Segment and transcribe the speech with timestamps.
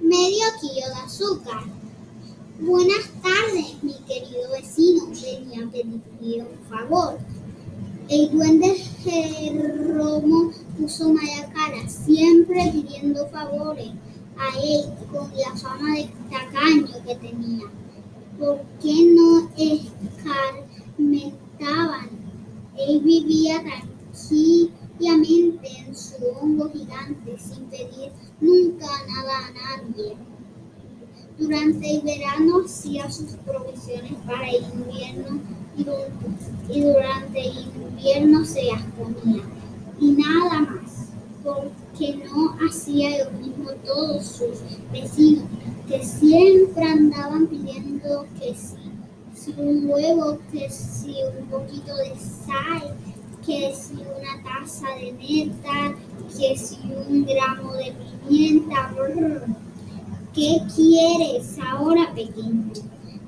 [0.00, 1.64] medio kilo de azúcar.
[2.60, 5.06] Buenas tardes, mi querido vecino.
[5.06, 7.18] Venía a pedirle un favor.
[8.08, 13.90] El duende Jeromo puso mala cara, siempre pidiendo favores
[14.36, 17.66] a él con la fama de tacaño que tenía.
[18.38, 22.10] ¿Por qué no escarmentaban?
[22.76, 23.62] Él vivía
[24.12, 25.83] tranquilamente
[26.14, 30.16] en su hongo gigante sin pedir nunca nada a nadie.
[31.38, 35.40] Durante el verano hacía sus provisiones para el invierno
[35.76, 39.42] y durante el invierno se las comía.
[40.00, 41.08] Y nada más,
[41.42, 44.60] porque no hacía lo mismo todos sus
[44.92, 45.44] vecinos,
[45.88, 48.76] que siempre andaban pidiendo que si,
[49.34, 52.96] si un huevo, que si un poquito de sal,
[53.46, 55.94] que si una taza de neta,
[56.36, 57.94] que si un gramo de
[58.28, 58.90] pimienta.
[60.34, 62.72] ¿Qué quieres ahora, pequeño?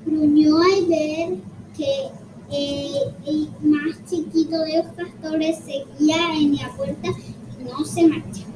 [0.05, 1.35] Gruñó al ver
[1.77, 2.09] que
[2.49, 8.47] el más chiquito de los castores seguía en la puerta y no se marchaba.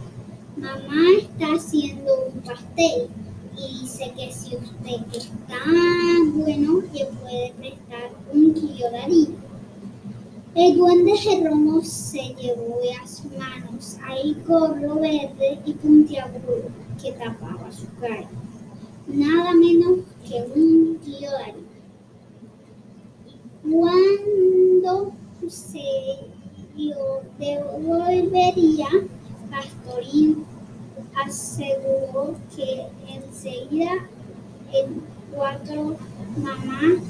[0.58, 3.09] Mamá está haciendo un pastel
[3.58, 9.36] y dice que si usted es tan bueno que puede prestar un kilo de harina.
[10.64, 16.70] El duende Jeromo se llevó las manos al gorro verde y puntiagudo
[17.02, 18.30] que tapaba su cara.
[19.08, 21.67] Nada menos que un de harina.
[23.64, 25.14] Cuando
[25.50, 26.20] se
[26.78, 28.88] lo devolvería,
[29.50, 30.45] Pastorín
[31.26, 33.94] aseguró que enseguida
[34.72, 35.02] el
[35.34, 35.98] cuatro
[36.38, 37.02] mamá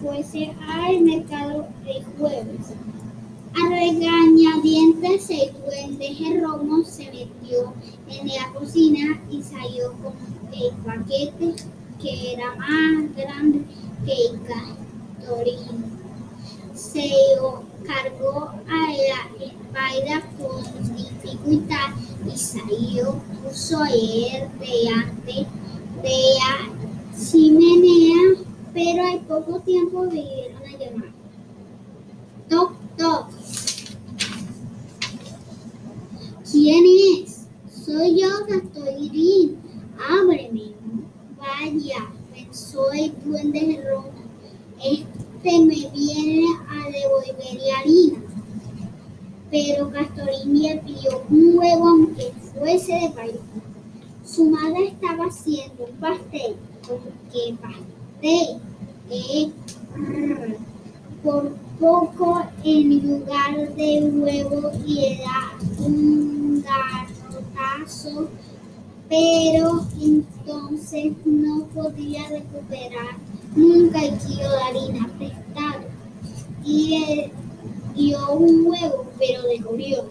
[0.00, 2.74] fuese al mercado el jueves.
[3.54, 7.72] A regañadientes el duende Jeromo se metió
[8.08, 10.12] en la cocina y salió con
[10.52, 11.54] el paquete
[12.00, 13.60] que era más grande
[14.04, 15.96] que el castorín.
[16.74, 17.10] Se
[17.86, 21.94] cargó a la espalda con dificultad
[22.26, 25.46] y salió, puso a leer delante
[26.02, 26.86] de la
[27.18, 27.95] chimenea,
[28.76, 31.10] pero al poco tiempo vinieron a llamar.
[32.50, 33.28] Toc, toc.
[36.52, 37.46] ¿Quién es?
[37.86, 39.56] Soy yo, Castorín.
[39.98, 40.74] Ábreme.
[41.38, 44.12] Vaya, pensó el duende Jerónimo.
[44.84, 48.18] Este me viene a devolver la harina.
[49.50, 53.40] Pero Castorín le pidió un huevo aunque fuese de país.
[54.22, 56.56] Su madre estaba haciendo un pastel.
[56.86, 56.98] ¿Con
[57.32, 57.56] qué
[59.08, 59.52] Eh,
[61.22, 68.28] por poco en lugar de huevo y era un garrotazo,
[69.08, 73.16] pero entonces no podía recuperar
[73.54, 75.84] nunca el kilo de harina prestado
[76.64, 77.30] y
[77.94, 80.04] dio un huevo, pero devolvió.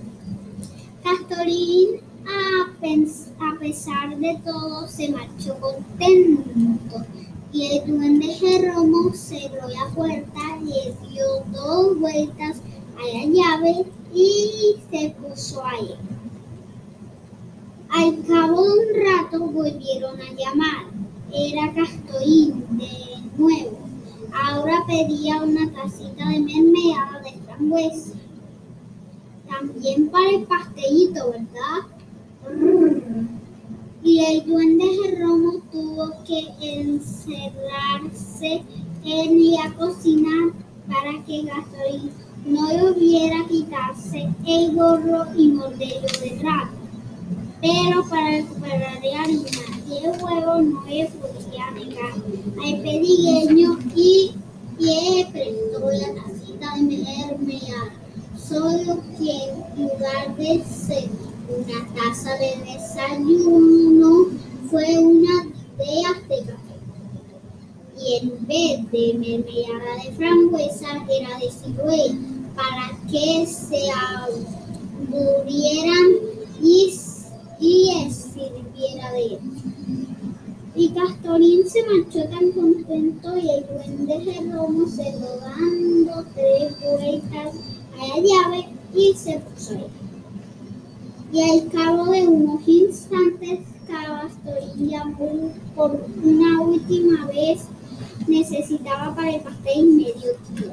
[1.03, 7.05] Castorín, a pesar de todo, se marchó contento
[7.55, 11.23] y el duende Jeromo cerró la puerta, le dio
[11.53, 12.57] dos vueltas
[12.97, 15.95] a la llave y se puso ahí.
[17.91, 20.85] Al cabo de un rato volvieron a llamar.
[21.33, 22.89] Era Castorín de
[23.37, 23.79] nuevo.
[24.33, 28.15] Ahora pedía una tacita de mermelada de frambuesa.
[29.47, 31.87] También para el pastelito, ¿verdad?
[34.03, 36.47] Y el duende Jeromo tuvo que
[37.27, 38.63] encerrarse
[39.03, 40.53] en la cocina
[40.87, 42.11] para que Gasolín
[42.45, 46.77] no hubiera quitarse el gorro y morderlo de rato.
[47.61, 49.49] Pero para recuperar la harina
[49.89, 54.31] y el huevo no le podía negar al pedigueño y
[54.77, 57.93] le prestó la tacita de mermelada.
[58.37, 61.09] Solo que en lugar de ser
[61.49, 64.27] una taza de desayuno
[64.69, 65.45] fue una
[65.77, 65.85] de
[66.29, 66.65] de café.
[67.97, 72.15] Y en vez de mermelada de frambuesa era de ciruela
[72.55, 73.91] para que se
[75.11, 76.09] aburrieran
[76.61, 76.93] y,
[77.59, 79.39] y sirviera de él.
[80.75, 87.55] Y Castorín se marchó tan contento y el duende Jeromo se lo dando tres vueltas
[87.99, 89.87] a la llave y se puso ahí.
[91.33, 97.67] Y al cabo de unos instantes, Castorín llamó por una última vez.
[98.27, 100.71] Necesitaba para el pastel medio kilo.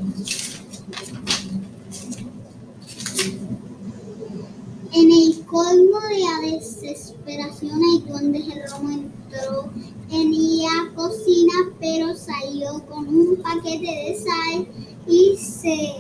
[4.94, 9.70] En el colmo de la desesperación, el Jeromo entró
[10.10, 14.68] en la cocina, pero salió con un paquete de sal
[15.06, 15.94] y se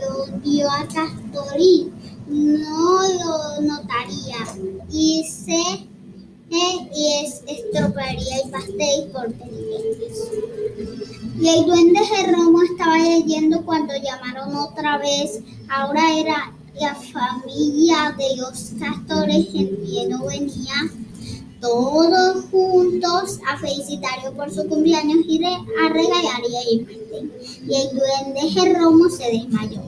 [0.00, 1.92] lo dio a Castorín.
[2.28, 4.36] No lo notaría
[4.90, 5.88] y se
[6.50, 10.30] y es, estropearía el pastel por pendientes.
[11.40, 15.40] Y el duende Jeromo estaba leyendo cuando llamaron otra vez.
[15.68, 20.74] Ahora era la familia de los castores en pie no venía
[21.60, 27.32] todos juntos a felicitarlo por su cumpleaños y a regalarle el pastel.
[27.68, 29.82] Y el duende Jeromo se desmayó.